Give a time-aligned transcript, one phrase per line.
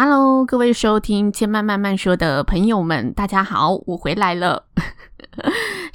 [0.00, 4.62] Hello，各位收听千慢慢慢说的朋友们，大家好，我回来了。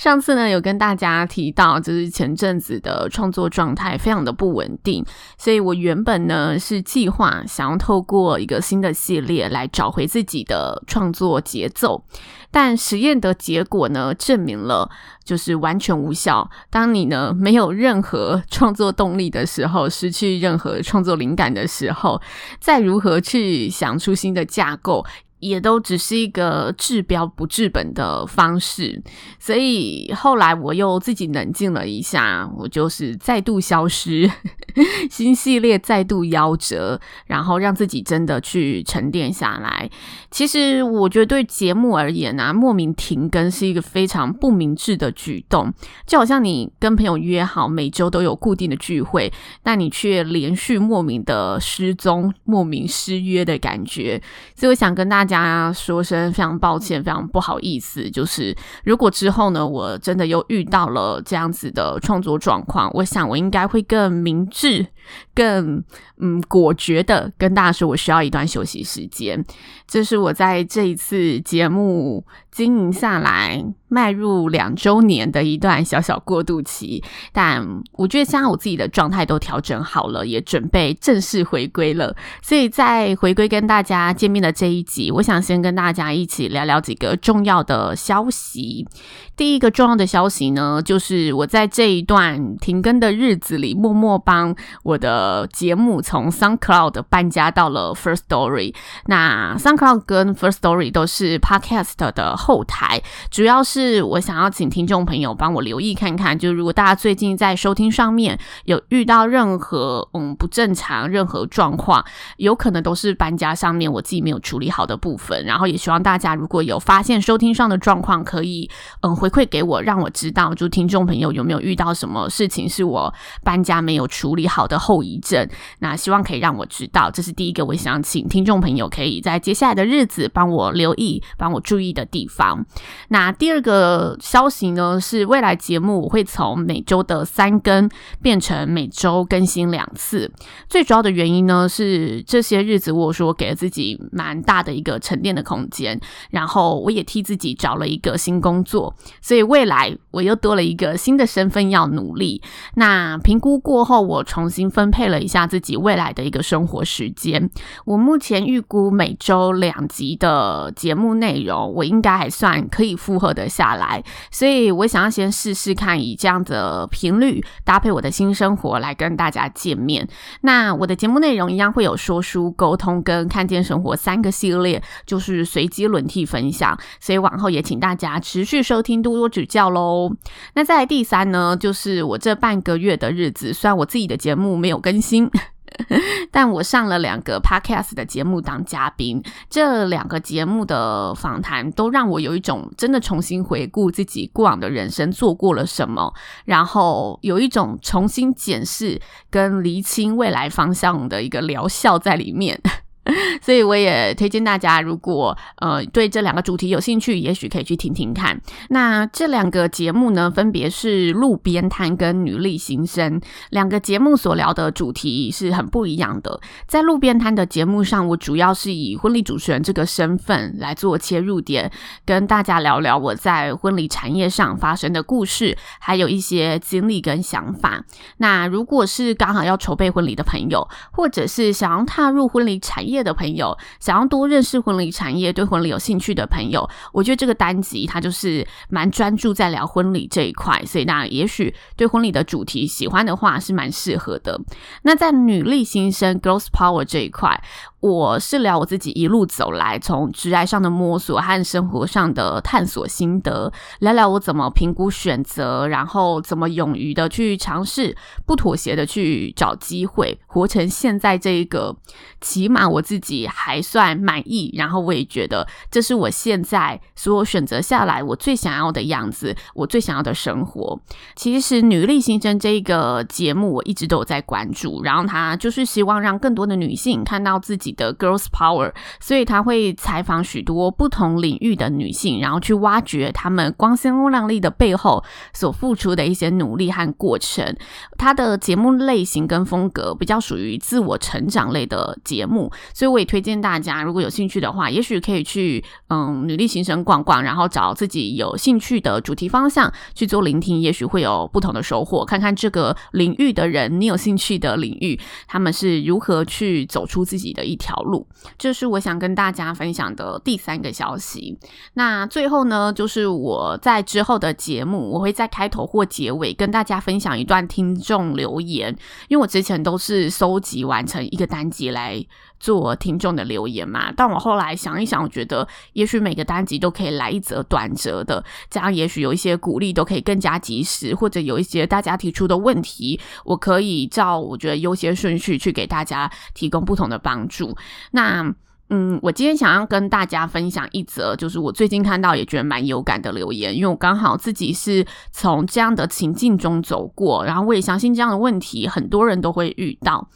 [0.04, 5.02] 上次呢，有跟大家提到，就是前阵子的创作状态非常的不稳定，
[5.38, 12.04] 所以我原本呢是计划想要透过一个新的系列来找回自己的创作节奏，
[12.52, 14.90] 但实验的结果呢证明了
[15.24, 16.50] 就是完全无效。
[16.70, 22.22] 当你呢没有任何创作动力的时候，失去任何创作灵感的时候，
[22.60, 25.06] 再如何去想出新的架构，
[25.44, 29.04] 也都只是一个治标不治本的方式，
[29.38, 34.32] 所以后来我又自己冷静了一下，我就是再度消失，
[35.12, 39.90] 新系列再度夭折，然后让自己真的去沉淀下来。
[40.32, 45.74] 其实我觉得对节目而言啊，莫名停更是一个非常不明智的举动，
[46.08, 54.22] 就好像你跟朋友约好每周都有固定的聚会，但你却连续莫名的失踪、莫名失约的感觉。
[54.56, 55.33] 所以我想跟大家。
[55.34, 58.08] 大家说声非常抱歉，非常不好意思。
[58.12, 64.86] 就是如果之后呢，我真的又遇到了这样子的创作状况，我想我应该会更明智、
[65.34, 65.84] 更
[66.20, 69.44] 嗯果决的跟大家说，我需要一段休息时间。
[69.88, 82.16] 这是我在这一次节目经营下来，迈入两周年的一段小小过渡期，但我觉得现在我自己的状态都调整好了，也准备正式回归了。
[82.44, 88.88] 所以在回归跟大家见面的这一集，我想先跟大家一起聊聊几个重要的消息。
[89.36, 98.74] 第一个重要的消息呢，就是我在这一段停更的日子里，默默帮我的节目从 SoundCloud 搬家到了 First Story。
[99.08, 103.74] 那 SoundCloud 跟 First Story 都是 Podcast 的后台，主要是。
[103.74, 112.06] 是我想要请听众朋友帮我留意看看，就如果大家最近在收听上面有遇到任何嗯不正常、任何状况，
[112.38, 115.44] 有可能都是搬家上面我自己没有处理好的部分。
[115.44, 118.70] 然后也希望大家如果有发现收听上的状况，可以
[119.02, 125.48] 嗯回馈给我，让我知道，就听众朋友有没有遇到什么事情是我搬家没有处理好的后遗症。
[125.80, 132.66] 那希望可以让我知道，这是第一个我想请听众朋友可以在接下来的日子帮我留意、帮我注意的地方。
[133.08, 134.18] 那第二个。
[134.20, 137.88] 消息呢，是未来节目我会从每周的三更
[138.22, 140.32] 变成每周更新两次。
[140.68, 146.00] 最主要的原因呢，是这些日子我说给了自己蛮大的一个沉淀的空间，
[146.32, 152.42] 然后我也替自己找了一个新工作，所以未来我又多了一个新的身份要努力。
[152.76, 157.50] 那评估过后，我重新分配了一下自己未来的一个生活时间。
[157.86, 163.48] 我目前预估每周两集的节目内容，我应该还算可以负荷的。
[163.54, 170.08] 下来，所以我想要先试试看，以这样的频率搭配我的新生活来跟大家见面。
[170.42, 176.76] 那我的节目内容一样会有说书、沟通跟看见生活三个系列，就是随机轮替分享。
[177.00, 180.12] 所以往后也请大家持续收听，多多指教喽。
[180.56, 185.30] 那再来第三呢，就是我这半个月的日子，虽然我自己的节目没有更新。
[186.30, 189.20] 但我上了两个 podcast 的节目当嘉宾，
[189.50, 196.14] 这两个节目的访谈都让我有一种真的重新回顾自己过往的人生做过了什么，
[196.46, 202.62] 然后有一种重新检视跟厘清未来方向的一个疗效在里面。
[203.42, 208.40] 所以我也推荐大家，如果呃对这两个主题有兴趣，也许可以去听听看。
[208.70, 213.20] 那这两个节目呢，分别是路边摊跟女力新生
[213.50, 216.40] 两个节目所聊的主题是很不一样的。
[216.68, 221.72] 在路边摊的节目上，我主要是以婚礼主持人这个身份来做切入点，
[222.06, 227.84] 跟大家聊聊我在婚礼产业上发生的故事，还有一些经历跟想法。
[228.18, 244.40] 那如果是刚好要筹备婚礼的朋友，或者是想要踏入婚礼产业，业的朋友想要多认识婚礼产业，对婚礼有兴趣的朋友，我觉得这个单集它就是蛮专注在聊婚礼这一块，所以那也许对婚礼的主题喜欢的话是蛮适合的。
[244.84, 247.44] 那在女力新生 Girls Power 这一块。
[247.84, 257.94] 我是聊我自己一路走来，从职涯上的摸索和生活上的探索心得，聊聊我怎么评估选择，然后怎么勇于的去尝试，
[258.26, 261.76] 不妥协的去找机会，活成现在这一个，
[262.22, 270.80] 起码我自己还算满意，然后我也觉得这是我现在所有选择下来我最想要的样子，我最想要的生活。
[271.18, 285.04] 其实女力新生这一个节目我一直都有在关注，然后它就是希望让更多的女性看到自己的 girls power，所以他会采访许多不同领域的女性，然后去挖掘她们光鲜亮丽的背后
[285.34, 287.56] 所付出的一些努力和过程。
[287.98, 302.04] 他的节目类型跟风格比较属于自我成长类的节目，所以我也推荐大家，如果有兴趣的话，也许可以去嗯女力行程逛逛，然后找自己有兴趣的主题方向去做聆听，也许会有不同的收获。
[302.04, 308.06] 看看这个领域的人，你有兴趣的领域，他们是如何去走出自己的一条路，
[308.38, 311.40] 这是我想跟大家分享的第三个消息。
[311.76, 318.76] 那最后呢，就是我在之后的节目，我会在开头或结尾跟大家分享一段听众留言，
[319.08, 322.06] 因为我之前都是收集完成一个单集来
[322.44, 323.90] 做听众的留言嘛。
[323.96, 337.56] 但我后来想一想，我觉得也许每个单集都可以来一则短则的，这样也许有一些鼓励都可以更加及时，或者有一些大家提出的问题，我可以照我觉得优先顺序去给大家提供不同的帮助。
[337.92, 338.36] 那
[338.70, 350.10] 嗯，我今天想要跟大家分享一则，就是我最近看到也觉得蛮有感的留言，因为我刚好自己是从这样的情境中走过，然后我也相信这样的问题很多人都会遇到。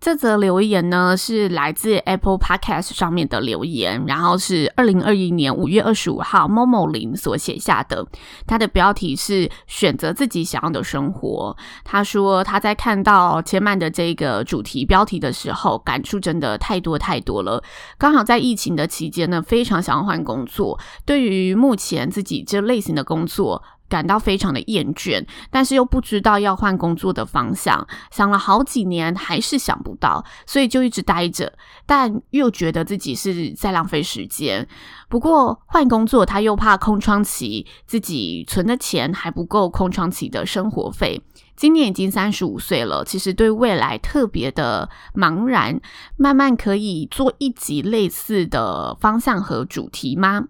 [0.00, 8.06] 这则留言呢，是来自 Apple Podcast 上面的留言，然后是二零二一年五月二十五号 Momo 林所写下的。
[8.46, 11.54] 他的标题是“选择自己想要的生活”。
[11.84, 17.62] 他说他在看到千曼的这个主题标题的时候，感触真的太多太多了。
[17.98, 20.80] 刚好在疫情的期间呢，非常想要换工作。
[21.04, 31.52] 对于目前自己这类型的工作，感到非常的厌倦，但是又不知道要换工作的方向，想了好几年还是想不到，所以就一直待着，
[31.84, 34.66] 但又觉得自己是在浪费时间。
[35.08, 41.20] 不过换工作他又怕空窗期，自己存的钱还不够空窗期的生活费。
[41.56, 45.78] 今年已经三十五岁了，其实对未来特别的茫然。
[46.16, 50.44] 慢慢可以做一集类似的方向和主题吗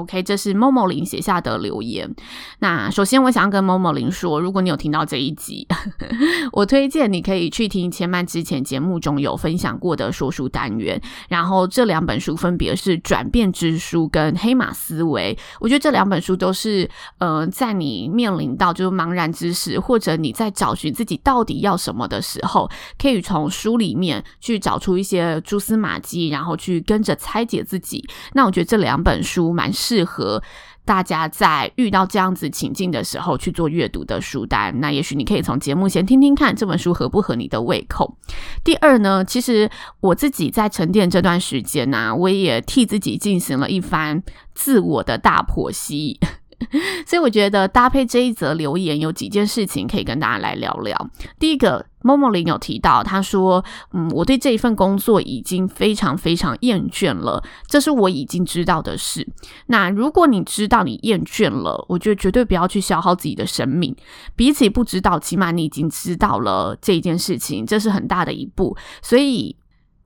[0.00, 2.12] ？OK，这是某某林写下的留言。
[2.60, 5.66] 那首先，我想要跟某某林说，如果你有听到这一集，
[6.52, 11.00] 我推荐你可以去听千曼之前节目中有分享过的说书单元。
[11.28, 15.36] 然后这两本书分别是《转变之书》跟《黑马思维》。
[15.60, 16.88] 我觉得这两本书都是，
[17.18, 28.08] 呃，在你面临到就是茫然之时，或者你在找寻自己到底要什么的时候，可以从书里面去找出一些蛛丝马迹，然后去跟着拆解自己。
[28.32, 30.40] 那我觉得这两本书蛮适适合
[30.84, 34.78] 大家在遇到这样子情境的时候去做阅读的书单。
[34.78, 38.16] 那也许你可以从节目先听听看这本书合不合你的胃口。
[38.62, 39.68] 第二呢，其实
[40.00, 44.22] 我自己在沉淀这段时间呢、我也替自己进行了一番
[44.54, 46.20] 自我的大剖析。
[47.06, 51.10] 所以我觉得搭配这一则留言，有几件事情可以跟大家来聊聊。
[51.38, 59.26] 第一个，Momo 林有提到，他说：“嗯，我对这一份工作已经非常非常厌倦了，这是我已经知道的事。
[59.66, 63.94] 那如果你知道你厌倦了，我觉得绝对不要去消耗自己的生命。
[64.36, 68.76] 比起不知道，起码你已经知道了这一件事情，这是很大的一步。
[69.02, 69.56] 所以。”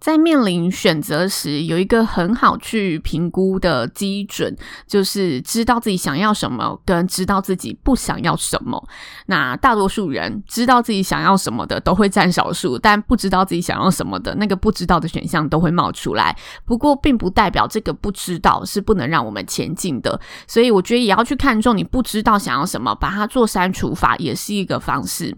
[0.05, 4.55] 在面临选择时，有一个很好去评估的基准，
[4.87, 8.87] 就是知道自己想要什么，跟知道自己不想要什么。
[9.29, 16.37] 那大多数人知道自己想要什么的都会占少数，但不知道自己想要什么的那个不知道的选项都会冒出来。
[16.67, 20.21] 不过，并不代表这个不知道是不能让我们前进的。
[20.47, 25.35] 所以，我觉得也要去看重你不知道想要什么，把它做删除法也是一个方式。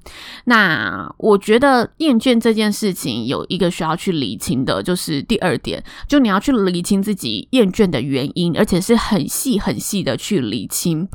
[0.47, 4.56] 那我觉得厌倦这件事情有一个需要去理清。
[4.65, 11.09] 的就是第二点，就你要去理清自己厌倦的原因，而且是很细很细的去理清。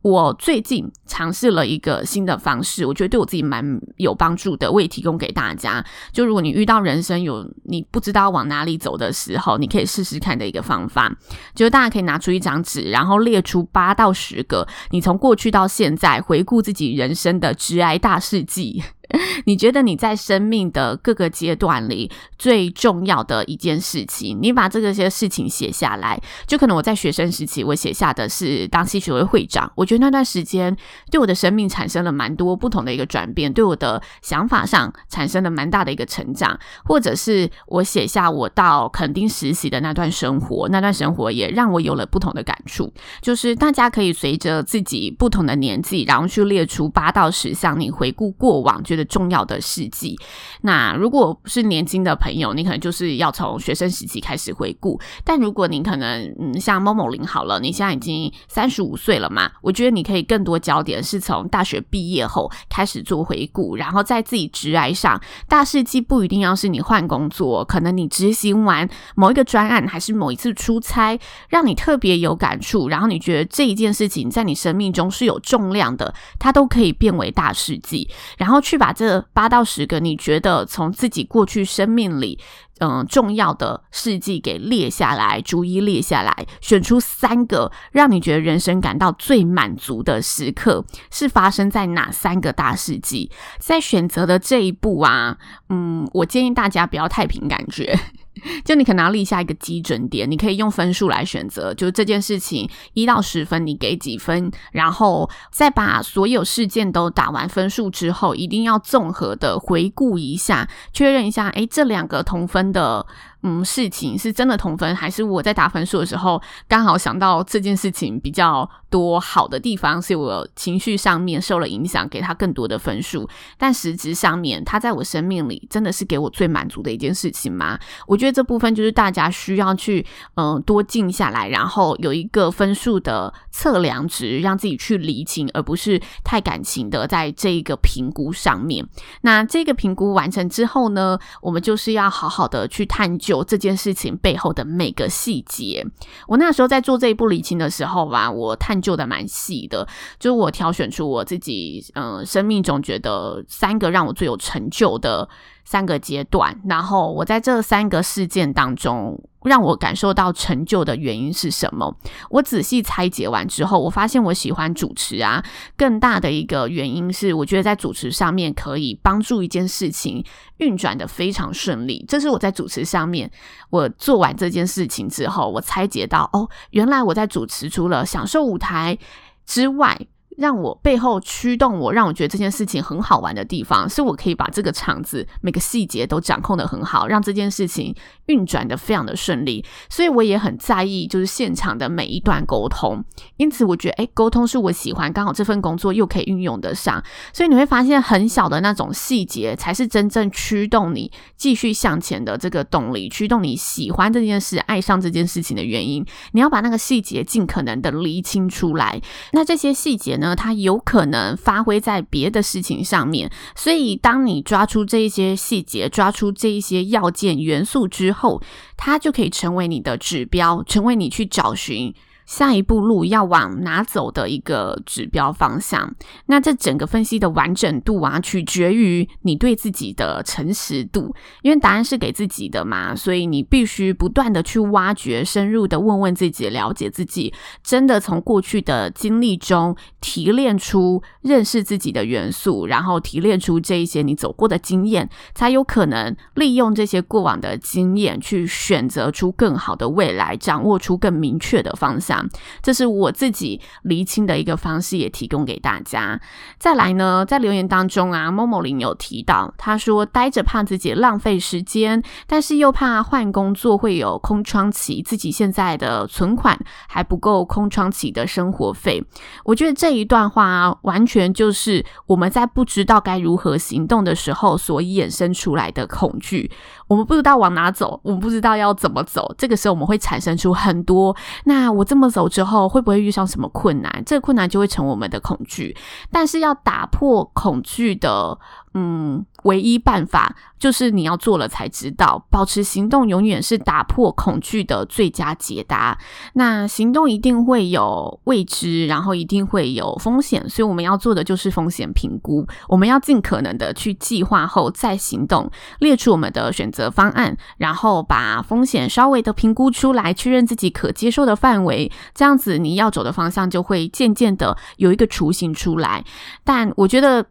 [0.00, 3.64] 我最近尝试了一个新的方式，我觉得对我自己蛮
[3.96, 5.84] 有帮助的，我也提供给大家。
[6.12, 11.12] 就如果你遇到人生有你不知道往哪里走的时候，你可以试试看的一个方法，
[11.52, 18.80] 就是大家可以拿出一张纸，然后列出八到十个你从过去到现在回顾自己人生的职涯大事记。
[19.46, 26.20] 你觉得你在生命的各个阶段里最重要的一件事情，你把这个些事情写下来。
[26.46, 29.70] 就可能我在学生时期，我写下的是当系学会会长。
[29.74, 30.76] 我觉得那段时间
[31.10, 36.58] 对我的生命产生了蛮多不同的一个转变，对我的想法上产生了蛮大的一个成长。
[36.84, 42.92] 或者是我写下我到垦丁实习的那段生活，那段生活也让我有了不同的感触。
[43.20, 50.18] 就是大家可以随着自己不同的年纪，然后去列出八到十项你回顾过往觉得重要的事迹。
[50.62, 55.00] 那如果是年轻的朋友，你可能就是要从学生时期开始回顾。
[55.24, 82.38] 但如果你可能嗯，像某某林好了，你现在已经三十五岁了嘛，我觉得你可以更多焦点是从大学毕业后开始做回顾，然后在自己职涯上大事迹不一定要是你换工作，可能你执行完某一个专案，还是某一次出差，让你特别有感触，然后你觉得这一件事情在你生命中是有重量的，它都可以变为大事迹，然后去把把这八到十个你觉得从自己过去生命里。
[82.80, 93.30] 嗯，重要的事迹给列下来，逐一列下来，选出三个让你觉得人生感到最满足的时刻，是发生在哪三个大事迹？
[93.58, 95.36] 在选择的这一步啊，
[95.68, 97.98] 嗯，我建议大家不要太凭感觉。
[98.64, 104.48] 就你可能要立下一个基准点，你可以用分数来选择，就这件事情一到十分，你给几分？
[104.70, 113.06] 然后再把所有事件都打完分数之后，一定要综合的回顾一下，确认一下，诶，这两个同分的。
[113.42, 123.28] 嗯，事情是真的同分，还是我在打分数的时候刚好想到这件事情比较多好的地方，所以我情绪上面受了影响，给他更多的分数。
[123.56, 127.78] 但实质上面，他在我生命里真的是给我最满足的一件事情吗？
[128.08, 130.04] 我觉得这部分就是大家需要去
[130.34, 138.84] 嗯、多静下来，然后有一个分数的测量值，让自己去理清，而不是太感情的在这一个评估上面。
[139.20, 143.27] 那这个评估完成之后呢，我们就是要好好的去探究。
[143.28, 145.84] 就这件事情背后的每个细节，
[146.26, 149.86] 我那时候在做这一步理清的时候吧，我探究的蛮细的，
[150.18, 155.28] 就是我挑选出我自己，嗯、生命中觉得三个让我最有成就的。
[155.64, 161.96] 三个阶段，然后我在这三个事件当中，让我感受到成就的原因是什么？
[162.30, 165.44] 我仔细拆解完之后，我发现我喜欢主持啊，
[165.76, 170.24] 更大的一个原因是，我觉得在主持上面可以帮助一件事情
[170.56, 172.04] 运转的非常顺利。
[172.08, 173.30] 这是我在主持上面，
[173.70, 178.98] 我做完这件事情之后，我拆解到，哦，原来我在主持除了享受舞台
[179.46, 179.98] 之外。
[180.38, 187.92] 让我背后驱动我，让我觉得这件事情很好玩的地方，是我可以把这个场子每个细节都掌控得很好，让这件事情
[188.26, 189.64] 运转得非常的顺利。
[189.90, 193.04] 所以我也很在意，就是现场的每一段沟通。
[193.36, 197.02] 因此，我觉得，诶，沟通是我喜欢，刚好这份工作又可以运用得上。
[197.32, 206.06] 所以你会发现，很小的那种细节，才是真正驱动你继续向前的这个动力，驱动你喜欢这件事、爱上这件事情的原因。
[206.30, 209.02] 你要把那个细节尽可能的厘清出来。
[209.32, 210.27] 那这些细节呢？
[210.34, 218.42] 它有可能发挥在别的事情上面，所以当你抓出这一些细节，抓出这一些要件元素之后，
[218.76, 221.94] 它就可以成为你的指标，成为你去找寻。
[222.28, 225.94] 下一步路要往哪走的一个指标方向，
[226.26, 237.32] 那这整个分析的完整度啊，取决于你对自己的诚实度，因为答案是给自己的嘛，所以你必须不断的去挖掘，深入的问问自己，了解自己，
[237.64, 252.17] 真的从过去的经历中提炼出认识自己的元素，然后提炼出这一些你走过的经验，才有可能利用这些过往的经验去选择出更好的未来，掌握出更明确的方向。
[252.62, 256.20] 这是我自己厘清的一个方式，也提供给大家。
[256.58, 266.58] 再来呢，在留言当中啊，Momo 林有提到，他说待着怕自己浪费时间，但是又怕换工作会有空窗期，自己现在的存款
[266.88, 269.04] 还不够空窗期的生活费。
[269.44, 276.50] 我觉得这一段话啊，完全就是我们在不知道该如何行动的时候所衍生出来的恐惧。
[276.88, 281.14] 我们不知道往哪走，我们不知道要怎么走，这个时候我们会产生出很多。
[281.44, 284.02] 那我这么走之后，会不会遇上什么困难？
[284.04, 285.76] 这个困难就会成我们的恐惧。
[286.10, 288.36] 但是要打破恐惧的。
[288.80, 292.24] 嗯，唯一办法就是你要做了才知道。
[292.30, 295.98] 保持行动永远是打破恐惧的最佳解答。
[296.34, 302.46] 那行动一定会有未知，然后一定会有风险，所以我们要做的就是风险评估。
[302.68, 311.90] 我们要尽可能的去计划后再行动，列出我们的选择方案，然后把风险稍微的评估出来，确认自己可接受的范围。
[312.14, 316.04] 这样子你要走的方向就会渐渐的有一个雏形出来。
[316.44, 317.26] 但我觉得。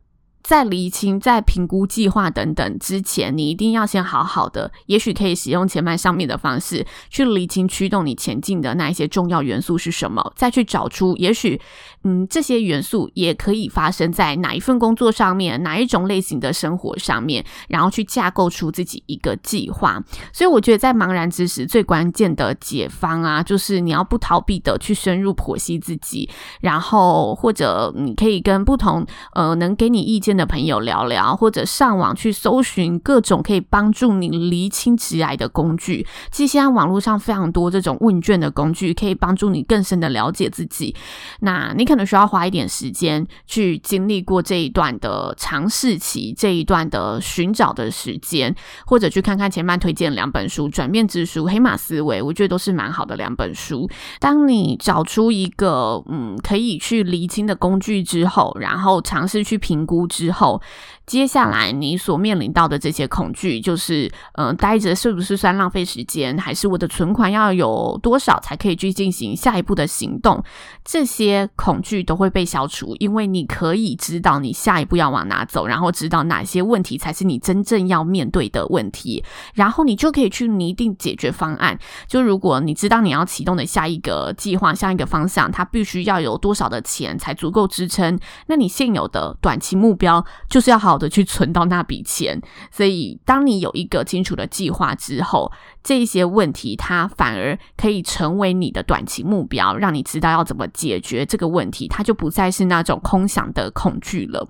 [0.47, 11.59] 在厘清、在评估计划等等之前，你一定要先好好的，也许可以使用前面上面的方式去厘清驱动你前进的那一些重要元素是什么，再去找出也许
[12.05, 20.01] 嗯这些元素也可以发生在哪一份工作上面，哪一种类型的生活上面，然后去架构出自己一个计划。
[20.31, 26.29] 所以我觉得在茫然之时，最关键的解方啊，就是你要不逃避的去深入剖析自己，
[26.61, 36.05] 然后或者你可以跟不同呃能给你意见的朋友聊聊，或者上网去搜寻各种可以帮助你厘清直癌的工具。
[36.31, 40.95] 其实现在网络上非常多这种问卷的工具，可以帮助你更深的了解自己。
[41.39, 53.89] 那你可能需要花一点时间去经历过这一段的尝试期，这一段的寻找的时间，或者去看看前面推荐两本书《转变之书》《黑马思维》，我觉得都是蛮好的两本书。
[54.19, 60.61] 当你找出一个嗯可以去厘清的工具之后，然后尝试去评估之之后
[61.07, 66.37] 接下来你所面临到的这些恐惧，就是，嗯、待着是不是算浪费时间？
[66.37, 70.43] 还是我的存款要有多少才可以去进行下一步的行动？
[70.83, 79.23] 这些恐惧都会被消除，因为你可以知道你下一步要往哪走，然后知道哪些问题才是你真正要面对的问题，
[79.53, 81.79] 然后你就可以去拟定解决方案。
[82.09, 90.96] 就如果你知道你要启动的下一个计划、下一个方向，它必须要有多少的钱才足够支撑，那你现有的短期目标就是要好。
[90.97, 95.51] 的去存到那笔钱，所以当你有一个清楚的计划之后，
[95.83, 104.45] 这些问题它反而可以成为你的短期目标，让你知道要怎么解决这个问题，它就不再是那种空想的恐惧了。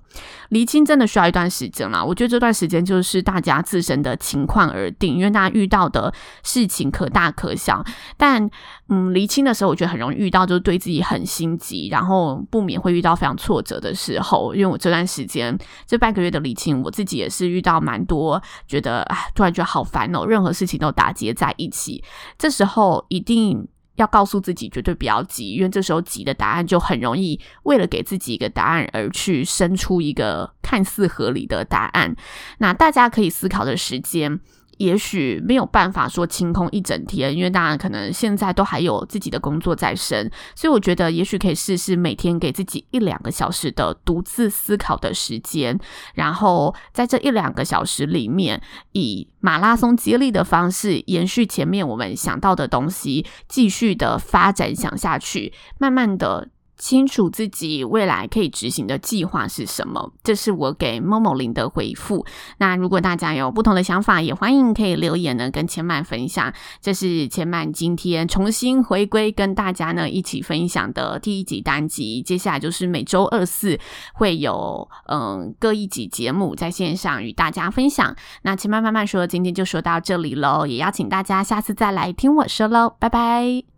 [0.48, 7.84] 厘清真的需要一段时间啦，我觉得这段时间就是大家自身的情况而定，因为大家遇到的事情可大可小，
[8.16, 8.48] 但
[8.88, 15.54] 嗯，厘清的时候，我觉得很容易遇到就是对自己很心急，然后不免会遇到非常挫折的时候，因为我这段时间
[15.86, 16.38] 这半个月的。
[16.38, 22.02] 离清，我自己也是遇到蛮多，觉得哎，突然觉得好烦哦，任何事情都打结在一起。
[22.38, 32.14] 这时候一定要告诉自己，绝对不要急，因为这时候急的答案就很容易为了给自己一个答案而去生出一个看似合理的答案。
[32.58, 34.40] 那大家可以思考的时间。
[34.78, 45.78] 也许没有办法说清空一整天，因为大家可能现在都还有自己的工作在身，所以我觉得也许可以试试每天给自己一两个小时的独自思考的时间，
[46.14, 48.60] 然后在这一两个小时里面，
[48.92, 56.48] 以马拉松接力的方式延续前面我们想到的东西，继续的发展想下去，慢慢的。
[56.78, 62.24] 清楚自己未来可以执行的计划是什么，这是我给 Momo 林的回复。
[62.58, 66.52] 那如果大家有不同的想法，也欢迎可以留言呢，跟千曼分享。
[66.80, 72.22] 这是千曼今天重新回归跟大家呢一起分享的第一集单集。
[72.22, 73.78] 接下来就是每周二四
[74.14, 78.14] 会有嗯各一集节目在线上与大家分享。
[78.42, 83.77] 那千曼慢慢说，今天就说到这里喽，也邀请大家下次再来听我说喽，拜拜。